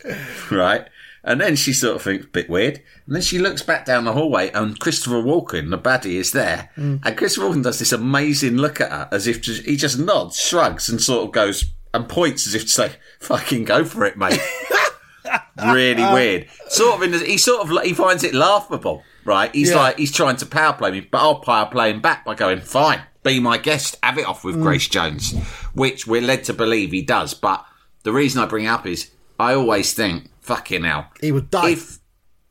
[0.52, 0.88] right?
[1.26, 2.82] And then she sort of thinks, a bit weird.
[3.06, 6.70] And then she looks back down the hallway, and Christopher Walken, the baddie, is there.
[6.76, 7.00] Mm.
[7.06, 10.40] And Christopher Walken does this amazing look at her, as if just, he just nods,
[10.40, 14.18] shrugs, and sort of goes and points as if to say, "Fucking go for it,
[14.18, 14.40] mate."
[15.72, 16.48] really uh, weird.
[16.68, 19.54] Sort of in, the, he sort of he finds it laughable, right?
[19.54, 19.78] He's Yeah.
[19.78, 22.62] like he's trying to power play me, but I'll power play him back by going,
[22.62, 24.64] "Fine, be my guest, have it off with mm.
[24.64, 25.34] Grace Jones,"
[25.74, 27.34] which we're led to believe he does.
[27.34, 27.64] But
[28.04, 31.72] the reason I bring it up is I always think, "Fucking hell." He would die.
[31.72, 32.00] if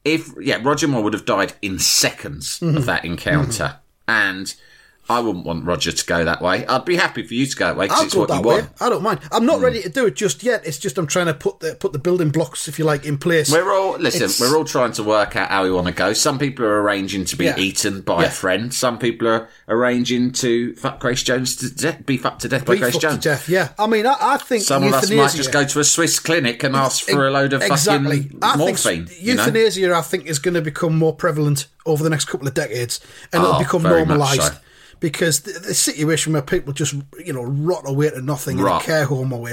[0.04, 2.76] if yeah, Roger Moore would have died in seconds Mm-hmm.
[2.76, 3.76] of that encounter,
[4.08, 4.54] and
[5.08, 6.64] I wouldn't want Roger to go that way.
[6.64, 8.60] I'd be happy for you to go that way because it's what you way.
[8.60, 8.70] want.
[8.80, 9.18] I don't mind.
[9.32, 9.64] I'm not hmm.
[9.64, 10.64] ready to do it just yet.
[10.64, 13.18] It's just I'm trying to put the put the building blocks, if you like, in
[13.18, 13.50] place.
[13.50, 14.22] We're all listen.
[14.22, 16.12] It's- We're all trying to work out how we want to go.
[16.12, 17.58] Some people are arranging to be Yeah.
[17.58, 18.28] eaten by Yeah.
[18.28, 18.72] a friend.
[18.72, 22.74] Some people are arranging to fuck Grace Jones to death, be fucked to death by
[22.74, 23.24] Beef Grace Jones.
[23.24, 23.70] death, yeah.
[23.78, 26.62] I mean, I, I think Some of us might just go to a Swiss clinic
[26.62, 28.22] and ask for a load of exactly.
[28.22, 29.06] fucking I morphine.
[29.06, 29.44] think you know?
[29.44, 33.00] euthanasia, I think, is going to become more prevalent over the next couple of decades,
[33.32, 34.42] and Oh, it'll become normalised.
[34.42, 34.52] so.
[35.02, 38.82] Because the, the situation where people just, you know, rot away to nothing Rot.
[38.82, 39.52] in a care home away,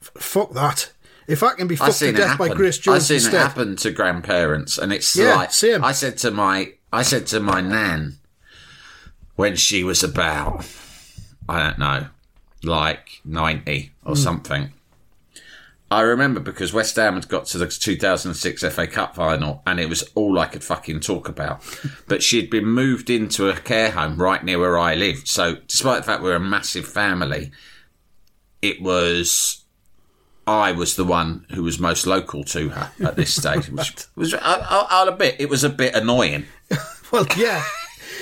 [0.00, 0.92] f- fuck that.
[1.26, 2.50] If I can be fucked to death by.
[2.50, 5.82] Grace I've Jones seen instead, it happen to grandparents, and it's Yeah, like same.
[5.82, 8.18] I said to my I said to my nan
[9.36, 10.64] when she was about
[11.48, 12.06] I don't know,
[12.62, 14.20] like ninety or Hmm.
[14.22, 14.72] something.
[15.92, 19.88] I remember because West Ham had got to the 2006 FA Cup final, and it
[19.88, 21.62] was all I could fucking talk about.
[22.08, 25.26] but she'd been moved into a care home right near where I lived.
[25.26, 27.50] So, despite the fact we're a massive family,
[28.62, 29.64] it was
[30.46, 33.68] I was the one who was most local to her at this stage.
[33.68, 36.46] Which was, I, I, I'll admit, it was a bit annoying.
[37.10, 37.64] well, yeah,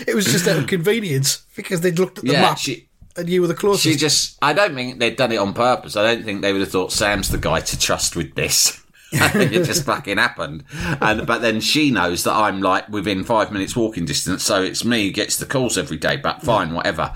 [0.07, 2.88] it was just out of convenience because they'd looked at the Yeah, map she-
[3.18, 3.83] and you were the closest.
[3.85, 5.96] She just, I don't think they'd done it on purpose.
[5.96, 8.81] I don't think they would have thought Sam's the guy to trust with this.
[9.14, 10.64] I think it just fucking happened.
[11.00, 14.85] And but then she knows that I'm like within five minutes walking distance, so it's
[14.85, 16.16] me who gets the calls every day.
[16.18, 17.14] But fine, whatever.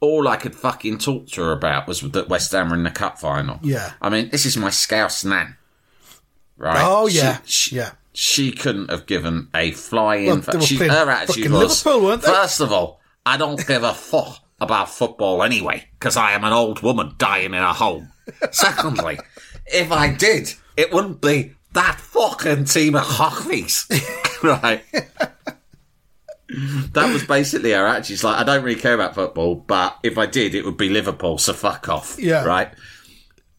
[0.00, 2.90] All I could fucking talk to her about was that West Ham were in the
[2.90, 3.58] cup final.
[3.62, 3.92] Yeah.
[4.00, 5.56] I mean, this is my Scouse nan,
[6.56, 6.82] right?
[6.86, 7.92] oh yeah, she- yeah.
[8.12, 10.42] she couldn't have given a flying.
[10.46, 12.28] Well, she, her attitude was Liverpool, weren't they?
[12.28, 16.52] first of all, I don't give a fuck about football anyway because I am an
[16.52, 18.10] old woman dying in a home.
[18.50, 19.18] Secondly,
[19.66, 23.86] if I did, it wouldn't be that fucking team of hockleys,
[24.42, 24.82] right?
[26.92, 28.06] That was basically her attitude.
[28.06, 30.88] She's like, I don't really care about football, but if I did, it would be
[30.88, 32.16] Liverpool, so fuck off.
[32.18, 32.44] Yeah.
[32.44, 32.70] Right?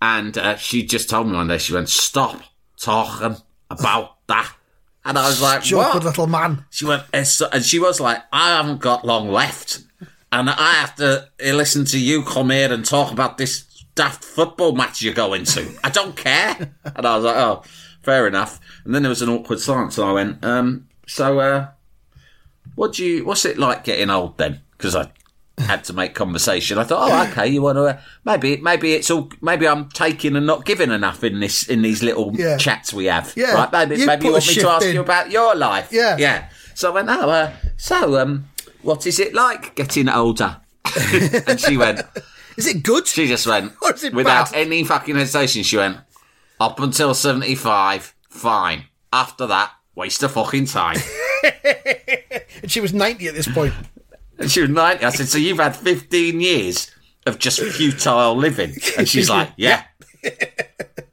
[0.02, 2.42] And uh, she just told me one day, she went, stop
[2.80, 3.38] talking
[3.70, 4.52] about that.
[5.06, 6.04] And I was like, Awkward what?
[6.04, 6.66] little man.
[6.70, 9.80] She went, and she was like, I haven't got long left.
[10.40, 13.64] And I have to uh, listen to you come here and talk about this
[13.96, 15.68] daft football match you're going to.
[15.84, 16.76] I don't care.
[16.96, 17.64] And I was like, oh,
[18.04, 18.60] fair enough.
[18.86, 19.98] And then there was an awkward silence.
[19.98, 21.68] And I went, um, so, uh,
[22.76, 24.62] what do you, what's it like getting old then?
[24.78, 25.10] Because I
[25.58, 26.78] had to make conversation.
[26.78, 30.36] I thought, oh, okay, you want to, uh, maybe, maybe it's all, maybe I'm taking
[30.36, 32.58] and not giving enough in this, in these little Yeah.
[32.58, 33.34] chats we have.
[33.36, 33.54] Yeah.
[33.54, 33.72] Right?
[33.72, 34.94] Maybe, You maybe you want me to ask in.
[34.94, 35.90] you about your life.
[35.92, 36.18] Yeah.
[36.18, 36.50] Yeah.
[36.76, 38.46] So I went, oh, uh, so, um,
[38.88, 40.62] what is it like getting older?
[41.46, 42.02] and she went,
[42.56, 43.06] Is it good?
[43.06, 44.62] she just went, Or is it without bad?
[44.66, 45.98] any fucking hesitation, she went,
[46.58, 48.86] up until 75, fine.
[49.12, 50.96] After that, waste of fucking time.
[52.62, 53.74] and she was ninety at this point.
[54.40, 55.04] and she was 90.
[55.04, 56.90] I said, so you've had 15 years
[57.26, 58.74] of just futile living.
[58.98, 59.84] And she's like, yeah.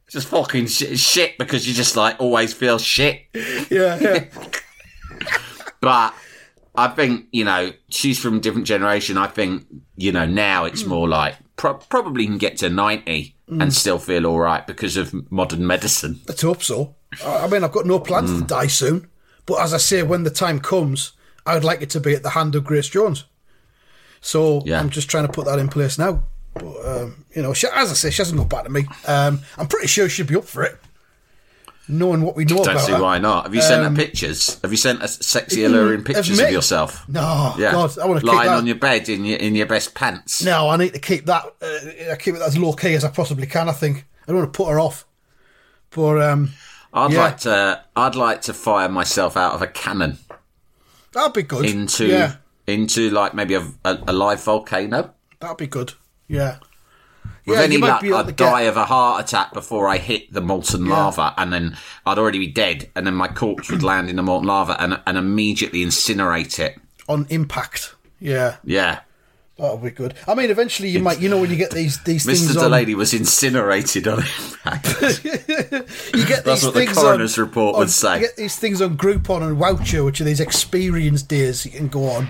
[0.09, 3.23] just fucking sh- shit because you just like always feel shit.
[3.69, 4.25] Yeah, yeah.
[5.81, 6.15] But
[6.75, 9.17] I think, you know, she's from a different generation.
[9.17, 9.65] I think,
[9.97, 14.27] you know, now it's more like pro- probably can get to 90 and still feel
[14.27, 16.21] all right because of modern medicine.
[16.27, 16.97] Let's hope so.
[17.25, 18.39] I I mean, I've got no plans Mm.
[18.41, 19.09] to die soon,
[19.47, 21.13] but as I say, when the time comes,
[21.47, 23.25] I would like it to be at the hand of Grace Jones.
[24.21, 24.81] So Yeah.
[24.81, 26.25] I'm just trying to put that in place now.
[26.55, 28.87] But um, you know, she, as I say, she hasn't got back to me.
[29.07, 30.79] Um, I'm pretty sure she'd be up for it,
[31.89, 33.03] knowing what we know Don't about see her.
[33.03, 33.45] why not.
[33.45, 34.59] Have you sent her pictures?
[34.63, 37.07] Have you sent her sexy, alluring pictures of yourself?
[37.09, 37.73] No, Yeah.
[37.73, 40.43] God, I want to keep Lying on your bed in your in your best pants.
[40.43, 41.45] No, I need to keep that.
[41.61, 43.69] Uh, I keep it as low key as I possibly can.
[43.69, 45.07] I think I don't want to put her off.
[45.91, 46.51] But um,
[46.93, 47.19] I'd Yeah.
[47.21, 47.85] like to.
[47.95, 50.19] I'd like to fire myself out of a cannon
[51.13, 51.65] that'd be good.
[51.67, 55.13] into yeah, into like maybe a, a, a live volcano.
[55.41, 55.93] that'd be good.
[56.29, 56.57] Yeah.
[57.47, 60.41] With yeah, any luck, I'd get- die of a heart attack before I hit the
[60.41, 61.77] molten lava, and then
[62.07, 64.99] I'd already be dead, and then my corpse would land in the molten lava and
[65.07, 66.77] and immediately incinerate it.
[67.09, 67.95] on impact.
[68.19, 69.01] Yeah, Yeah,
[69.59, 70.15] that'll be good.
[70.27, 72.29] I mean, eventually you might, you know, when you get these these Mr.
[72.29, 75.03] things on, Delaney was incinerated on impact.
[75.25, 78.15] you get That's these what the things coroner's on, report on- would say.
[78.15, 81.89] You get these things on Groupon and Wowcher, which are these experience days you can
[81.89, 82.25] go on.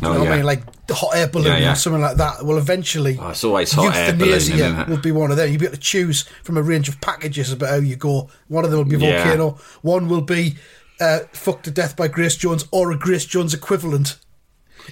[0.00, 0.32] You Oh, know what yeah.
[0.32, 0.44] I mean?
[0.46, 0.62] Like
[0.94, 1.72] hot air balloon Yeah, yeah.
[1.72, 2.44] or something like that.
[2.44, 4.32] Well, eventually, Oh, it's always hot air balloon.
[4.40, 4.88] it?
[4.88, 5.48] will be one of them.
[5.50, 8.28] You'll be able to choose from a range of packages about how you go.
[8.48, 9.22] One of them will be Yeah.
[9.24, 9.58] volcano.
[9.82, 10.56] One will be
[11.00, 14.16] uh, fucked to death by Grace Jones or a Grace Jones equivalent.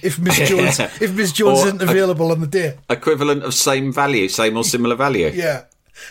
[0.03, 3.53] If Miss Jones, if Miss Jones Or isn't a- available on the day, Equivalent of
[3.53, 5.27] same value, same or similar value.
[5.33, 5.63] yeah.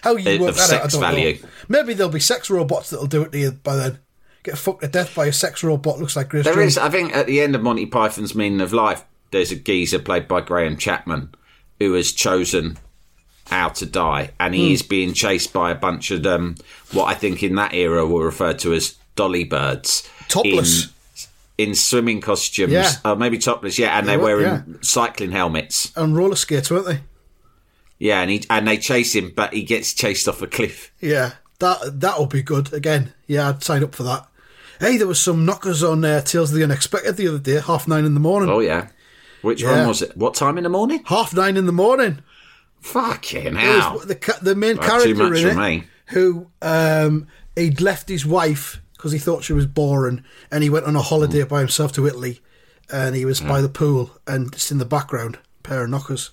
[0.03, 1.39] How you Uh, work of that out, I don't value.
[1.43, 1.49] know.
[1.69, 3.99] Maybe there'll be sex robots that'll do it to you by then.
[4.43, 5.99] Get fucked to death by a sex robot.
[5.99, 6.67] Looks like Grace There Jones.
[6.73, 9.99] is, I think, at the end of Monty Python's Meaning of Life, there's a geezer
[9.99, 11.35] played by Graham Chapman
[11.79, 12.79] who has chosen
[13.47, 16.55] how to die, and he is being chased by a bunch of um,
[16.93, 20.89] what I think in that era were referred to as dolly birds, Topless.
[21.59, 22.93] in, in swimming costumes, Yeah.
[23.05, 24.63] uh, maybe topless, yeah, and They they're were, wearing yeah.
[24.83, 27.01] cycling helmets, and roller skates, weren't they?
[27.99, 30.93] yeah, and he and they chase him, but he gets chased off a cliff.
[31.01, 32.73] Yeah, that that'll be good.
[32.73, 34.27] Again, yeah, I'd sign up for that.
[34.79, 37.87] Hey, there was some knockers on uh, Tales of the Unexpected the other day, half
[37.89, 38.49] nine in the morning.
[38.49, 38.89] Oh yeah,
[39.43, 39.79] which Yeah.
[39.81, 40.17] one was it?
[40.17, 41.03] What time in the morning?
[41.07, 42.21] Half nine in the morning.
[42.81, 43.95] Fucking It hell!
[43.95, 45.85] was the the main character in it, me.
[46.07, 50.87] who um, he'd left his wife because he thought she was boring, and he went
[50.87, 52.41] on a holiday by himself to Italy,
[52.91, 56.31] and he was by the pool, and just in the background, pair of knockers,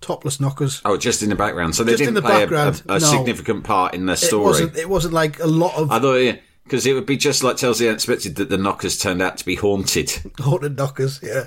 [0.00, 0.80] topless knockers.
[0.84, 1.74] Oh, just in the background.
[1.74, 3.06] So they Just in didn't the play a, background, a, a no.
[3.06, 4.44] significant part in the It story.
[4.44, 4.76] wasn't.
[4.76, 7.56] It wasn't like a lot of I thought, yeah, because it would be just like
[7.56, 10.12] Tales of the Unexpected that the knockers turned out to be haunted.
[10.40, 11.20] haunted knockers.
[11.22, 11.46] Yeah,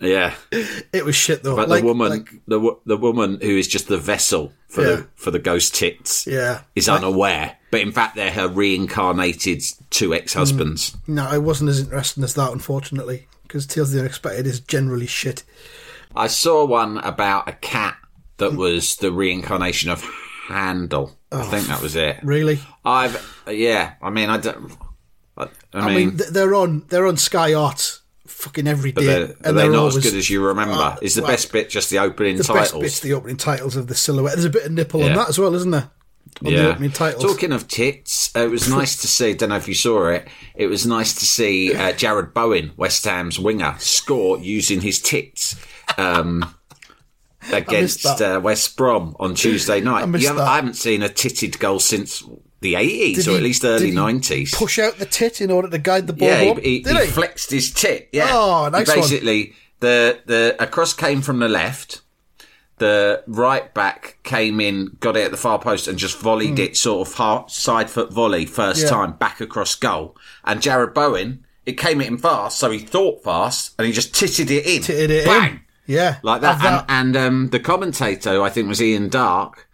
[0.00, 0.34] Yeah,
[0.92, 1.56] it was shit though.
[1.56, 4.88] but like, the woman, like, the the woman who is just the vessel for Yeah.
[4.96, 6.60] the for the ghost tits, Yeah.
[6.76, 7.56] is Like- unaware.
[7.70, 10.92] But in fact, they're her reincarnated two ex-husbands.
[10.92, 10.96] Mm.
[11.08, 15.06] no, it wasn't as interesting as that, unfortunately, because Tales of the Unexpected is generally
[15.06, 15.42] shit.
[16.16, 17.96] I saw one about a cat
[18.38, 20.02] that was the reincarnation of
[20.48, 21.18] Handel.
[21.30, 22.18] I think that was it.
[22.22, 23.94] Really, I've yeah.
[24.00, 24.72] I mean, I don't.
[25.36, 28.00] I, I I mean, mean, they're on they're on Sky Arts
[28.38, 30.74] fucking every but they're, and they're, not always, as good as you remember.
[30.74, 32.70] Uh, is the best bit just the opening the titles?
[32.70, 34.34] best bit's the opening titles of the silhouette.
[34.34, 35.90] There's a bit of nipple on that as well, isn't there?
[36.44, 37.24] On the opening titles.
[37.24, 39.34] Talking of tits, uh, it was nice to see.
[39.34, 40.28] Don't know if you saw it.
[40.54, 45.56] It was nice to see uh, Jarrod Bowen, West Ham's winger, score using his tits
[45.96, 46.54] um,
[47.52, 50.02] against uh, West Brom on Tuesday night.
[50.02, 52.22] I You haven't- I haven't seen a titted goal since
[52.60, 54.54] the eighties Did or he- at least early he nineties.
[54.54, 57.50] Push out the tit in order to guide the ball Yeah, he, he, he flexed
[57.50, 58.08] his tit.
[58.12, 58.28] Yeah.
[58.32, 59.08] Oh, nice He one.
[59.08, 62.02] Basically, the the a cross came from the left.
[62.78, 66.76] The right back came in, got it at the far post, and just volleyed it
[66.76, 68.82] sort of half, side foot volley first.
[68.84, 68.88] Yeah.
[68.90, 70.16] time back across goal.
[70.44, 74.12] And Jarrod Bowen, it came at him fast, so he thought fast, and he just
[74.14, 75.60] titted it in, Titted it bang, in.
[75.88, 76.60] Yeah, like that.
[76.62, 76.84] That.
[76.88, 79.66] And, and um, the commentator, I think was Ian Darke,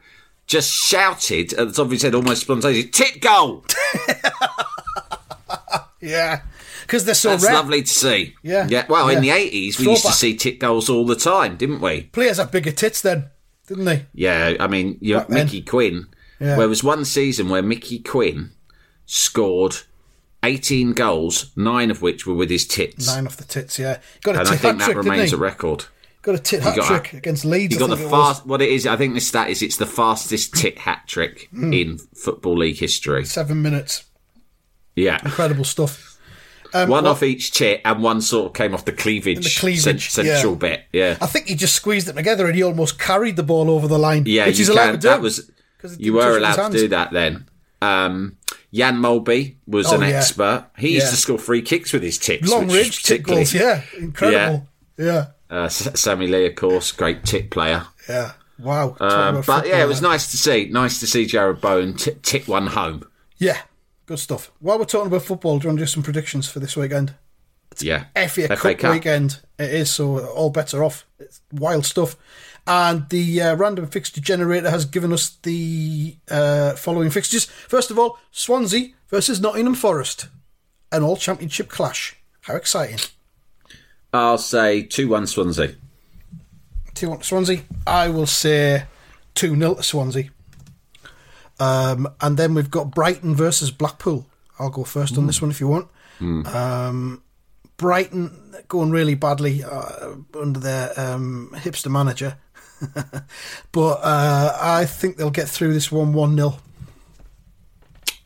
[0.47, 3.65] just shouted at the top of his head, almost spontaneously, "Tit goal!"
[6.01, 6.43] yeah,
[6.83, 7.55] because they're so That's rare.
[7.55, 8.35] lovely to see.
[8.43, 8.67] Yeah.
[8.69, 8.87] Yeah.
[8.89, 12.03] Well, in the 80s, we used to see tit goals all the time, didn't we?
[12.05, 13.31] Players have bigger tits then,
[13.67, 14.07] didn't they?
[14.15, 14.55] Yeah.
[14.61, 15.45] I mean, you Back then.
[15.47, 16.07] Mickey Quinn.
[16.41, 16.57] Yeah.
[16.57, 18.51] There was one season where Mickey Quinn
[19.07, 19.77] scored
[20.43, 23.07] 18 goals, nine of which were with his tits.
[23.07, 23.79] Nine off the tits.
[23.79, 25.85] Yeah, got a And I tit think hat that trick, didn't remains a record.
[26.25, 27.75] Got a tit hat a- trick against Leeds.
[27.75, 28.37] He got the think it was.
[28.39, 28.47] fast.
[28.47, 31.73] What it is, I think the stat is it's the fastest tit hat trick Hmm.
[31.73, 33.25] in football league history.
[33.27, 34.05] seven minutes.
[34.97, 36.17] Yeah, Incredible stuff.
[36.73, 40.11] Um, one off each tit, and one sort of came off the cleavage, The cleavage,
[40.11, 40.59] cen- central yeah.
[40.59, 40.81] bit.
[40.93, 43.87] Yeah, I think he just squeezed it together and he almost carried the ball over
[43.87, 44.25] the line.
[44.27, 45.09] Yeah, which you he's allowed to do.
[45.09, 45.51] That was
[45.99, 47.49] you were allowed to do that then.
[47.83, 48.39] Um,
[48.73, 50.17] Jan Molby was Oh, an yeah.
[50.17, 50.67] expert.
[50.79, 51.11] He used Yeah.
[51.11, 52.49] to score free kicks with his tits.
[52.49, 53.55] long which was range tit particularly- goals.
[53.55, 54.69] Yeah, incredible.
[54.99, 57.87] Yeah, Uh, Sammy Lee, of course, great tit player.
[58.09, 58.33] yeah.
[58.59, 58.97] Wow.
[59.01, 60.69] Um, but yeah, it was nice to see.
[60.71, 63.05] Nice to see Jarrod Bowen t- tit one home.
[63.37, 63.61] Yeah,
[64.07, 64.53] good stuff.
[64.61, 67.15] While we're talking about football, do you want to do some predictions for this weekend?
[67.81, 69.41] Yeah, FA, FA Cup, weekend.
[69.59, 71.05] It is, so all bets are off.
[71.19, 72.17] It's wild stuff.
[72.67, 77.45] And the uh, random fixture generator has given us the uh, following fixtures.
[77.47, 80.29] First of all, Swansea versus Nottingham Forest.
[80.93, 82.17] An all championship clash.
[82.43, 82.99] How exciting.
[84.15, 85.75] I'll say two one Swansea.
[86.95, 87.63] 2 1 Swansea.
[87.87, 88.85] I will say
[89.35, 90.31] 2 0 to Swansea.
[91.61, 94.27] Um, and then we've got Brighton versus Blackpool.
[94.59, 95.89] I'll go first on this one if you want.
[96.21, 97.23] Um,
[97.77, 102.37] Brighton going really badly uh, under their um, hipster manager.
[103.73, 106.57] but uh, I think they'll get through this one 1 0.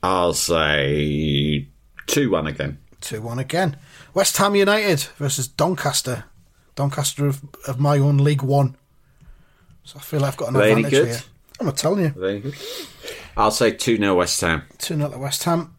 [0.02, 1.66] I'll say
[2.06, 2.78] two one again.
[3.00, 3.76] 2 1 again.
[4.14, 6.24] West Ham United versus Doncaster.
[6.74, 8.76] Doncaster of, of my own League One.
[9.84, 11.06] So I feel I've got an advantage good?
[11.08, 11.20] here.
[11.60, 12.10] I'm not telling you.
[12.10, 12.54] Very good.
[13.36, 14.62] I'll say two 0 West Ham.
[14.78, 15.74] 2 0 to West Ham.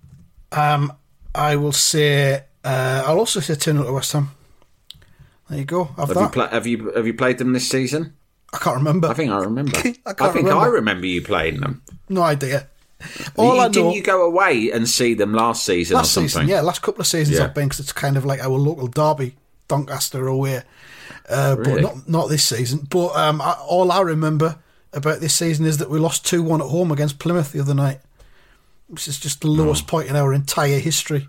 [0.51, 0.93] Um,
[1.35, 4.31] I will say, uh, I'll also say 2 0 to West Ham.
[5.49, 5.85] There you go.
[5.85, 6.21] Have, Have that.
[6.21, 8.13] you pla- have you have you played them this season?
[8.53, 9.07] I can't remember.
[9.09, 9.77] I think I remember.
[9.77, 10.53] I I, think remember.
[10.57, 11.81] I remember you playing them.
[12.07, 12.67] no idea.
[13.37, 13.73] All You- I know.
[13.73, 16.29] didn't you go away and see them last season last or something?
[16.29, 17.45] season, yeah, last couple of seasons Yeah.
[17.45, 19.35] I've been because it's kind of like our local derby,
[19.67, 20.63] Doncaster away.
[21.29, 21.81] Uh, Really?
[21.81, 22.87] But not not this season.
[22.89, 24.57] But um, I, all I remember
[24.93, 27.75] about this season is that we lost 2 1 at home against Plymouth the other
[27.75, 27.99] night,
[28.87, 29.87] which is just the lowest Oh.
[29.87, 31.27] point in our entire history.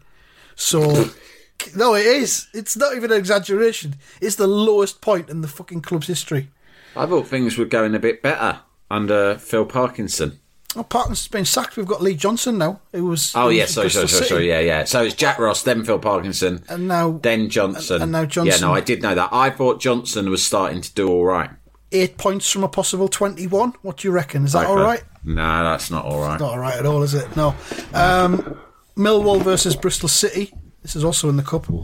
[0.56, 1.10] So,
[1.76, 2.48] no, it is.
[2.54, 3.96] It's not even an exaggeration.
[4.20, 6.48] It's the lowest point in the fucking club's history.
[6.96, 10.39] I thought things were going a bit better under Phil Parkinson.
[10.76, 11.76] Oh, Parkinson's been sacked.
[11.76, 13.32] We've got Lee Johnson now, who was.
[13.34, 14.84] Oh who yeah, was at sorry, sorry, sorry, sorry, yeah, yeah.
[14.84, 18.60] So it's Jack Ross, then Phil Parkinson, And now then Johnson, and now Johnson.
[18.62, 19.30] Yeah, no, I did know that.
[19.32, 21.50] I thought Johnson was starting to do all right.
[21.90, 23.74] eight points from a possible 21.
[23.82, 24.44] What do you reckon?
[24.44, 24.82] Is that all Okay.
[24.84, 25.02] right?
[25.24, 26.38] No, that's not all right.
[26.38, 27.36] Not all right at all, is it?
[27.36, 27.48] No.
[27.92, 28.56] Um,
[28.96, 30.52] Millwall versus Bristol City.
[30.82, 31.68] This is also in the cup.
[31.68, 31.82] Uh,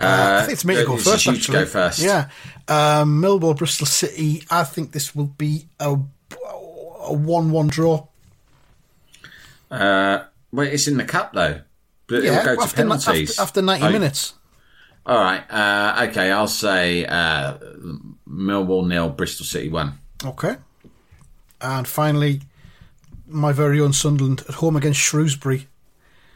[0.00, 1.26] I think it's me to go first.
[1.26, 1.58] you to actually.
[1.58, 1.98] go first.
[1.98, 2.28] Yeah.
[2.68, 4.44] Um, Millwall, Bristol City.
[4.50, 5.98] I think this will be a
[7.00, 8.06] a one-one draw.
[9.70, 11.60] Uh, well, it's in the cup though.
[12.06, 13.30] But Yeah, it'll go after, ni- penalties.
[13.38, 14.34] after, after 90 Oh, minutes.
[15.06, 15.42] All right.
[15.50, 17.54] Uh, okay, I'll say uh,
[18.28, 19.98] Millwall nil, Bristol City one.
[20.24, 20.56] Okay.
[21.60, 22.40] And finally,
[23.26, 25.68] my very own Sunderland at home against Shrewsbury.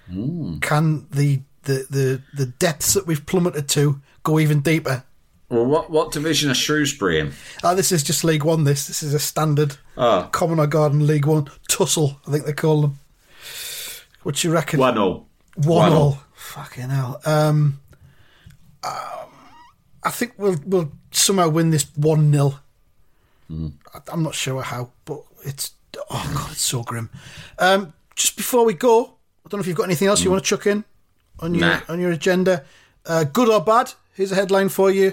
[0.09, 5.03] Can the, the, the, the depths that we've plummeted to go even deeper?
[5.51, 7.33] Well, what what division is Shrewsbury in?
[7.63, 8.65] Ah, this is just League One.
[8.65, 10.29] This this is a standard Oh.
[10.33, 12.19] Commoner Garden League One tussle.
[12.27, 12.99] I think they call them.
[14.23, 14.81] What you reckon?
[14.81, 15.29] One all.
[15.57, 15.99] One One all.
[16.03, 16.19] all.
[16.35, 17.21] Fucking hell.
[17.27, 17.81] Um,
[18.83, 19.29] um,
[20.03, 22.59] I think we'll we'll somehow win this one 0
[23.49, 23.69] Hmm.
[24.11, 25.73] I'm not sure how, but it's
[26.11, 27.11] oh god, it's so grim.
[27.59, 29.05] Um, just before we go,
[29.45, 30.85] I don't know if you've got anything else you want to chuck in
[31.41, 31.81] on your Nah.
[31.89, 32.65] on your agenda.
[33.05, 33.93] Uh, good or bad?
[34.15, 35.13] Here's a headline for you.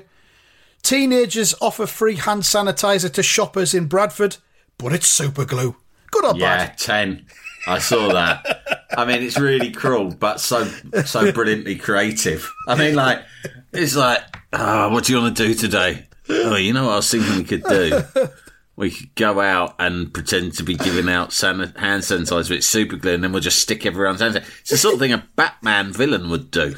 [0.83, 4.37] Teenagers offer free hand sanitizer to shoppers in Bradford,
[4.77, 5.75] but it's super glue.
[6.11, 6.77] Good or Yeah, bad?
[6.77, 7.25] ten.
[7.67, 8.87] I saw that.
[8.97, 10.65] I mean, it's really cruel, but so
[11.05, 12.51] so brilliantly creative.
[12.67, 13.23] I mean, like
[13.71, 14.21] it's like,
[14.53, 16.07] oh, what do you want to do today?
[16.29, 18.01] Oh, you know what I was thinking we could do.
[18.77, 22.95] We could go out and pretend to be giving out san- hand sanitizer with super
[22.95, 24.37] glue, and then we'll just stick everyone's hands.
[24.37, 26.75] It's the sort of thing a Batman villain would do.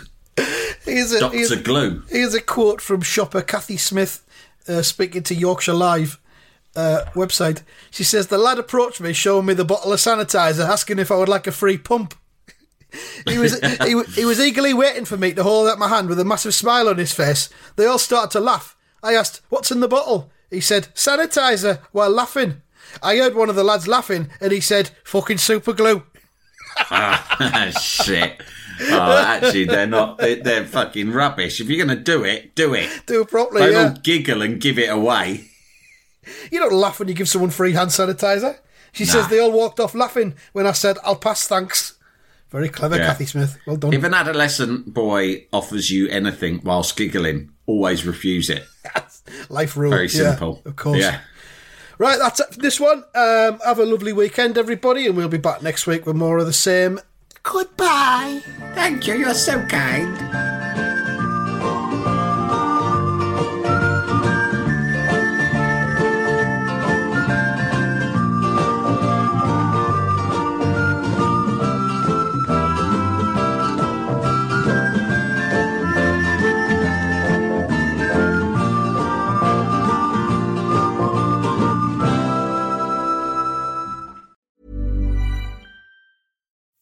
[0.84, 2.04] Here's a, here's, Glue.
[2.10, 4.26] here's a quote from shopper Kathy Smith
[4.68, 6.20] uh, speaking to Yorkshire Live
[6.76, 7.64] uh, website.
[7.92, 11.18] She says, The lad approached me showing me the bottle of sanitizer, asking if I
[11.18, 12.16] would like a free pump.
[13.28, 16.20] he was he, he was eagerly waiting for me to hold out my hand with
[16.20, 17.50] a massive smile on his face.
[17.76, 18.76] They all started to laugh.
[19.02, 22.62] I asked, "What's in the bottle?" He said, "Sanitizer," while laughing.
[23.02, 26.04] I heard one of the lads laughing, and he said, "Fucking super glue."
[27.82, 28.42] Shit.
[28.92, 30.18] Oh, actually, they're not.
[30.18, 31.60] They're, they're fucking rubbish.
[31.62, 32.90] If you're going to do it, do it.
[33.06, 33.84] Do it properly, Don't yeah.
[33.90, 35.46] all giggle and give it away.
[36.52, 38.58] You don't laugh when you give someone free hand sanitizer.
[38.92, 41.94] She says they all walked off laughing when I said, "I'll pass, thanks."
[42.52, 43.08] Very clever, Yeah.
[43.08, 43.58] Kathy Smith.
[43.66, 43.94] Well done.
[43.94, 48.64] If an adolescent boy offers you anything whilst giggling, always refuse it.
[49.50, 49.90] Life rule.
[49.90, 50.62] Very Yeah, simple.
[50.64, 51.00] of course.
[51.00, 51.22] Yeah.
[51.98, 53.04] Right, that's it for this one.
[53.16, 56.46] Um, have a lovely weekend, everybody, and we'll be back next week with more of
[56.46, 57.00] the same.
[57.44, 58.42] Goodbye.
[58.74, 59.16] Thank you.
[59.16, 60.53] You're so kind.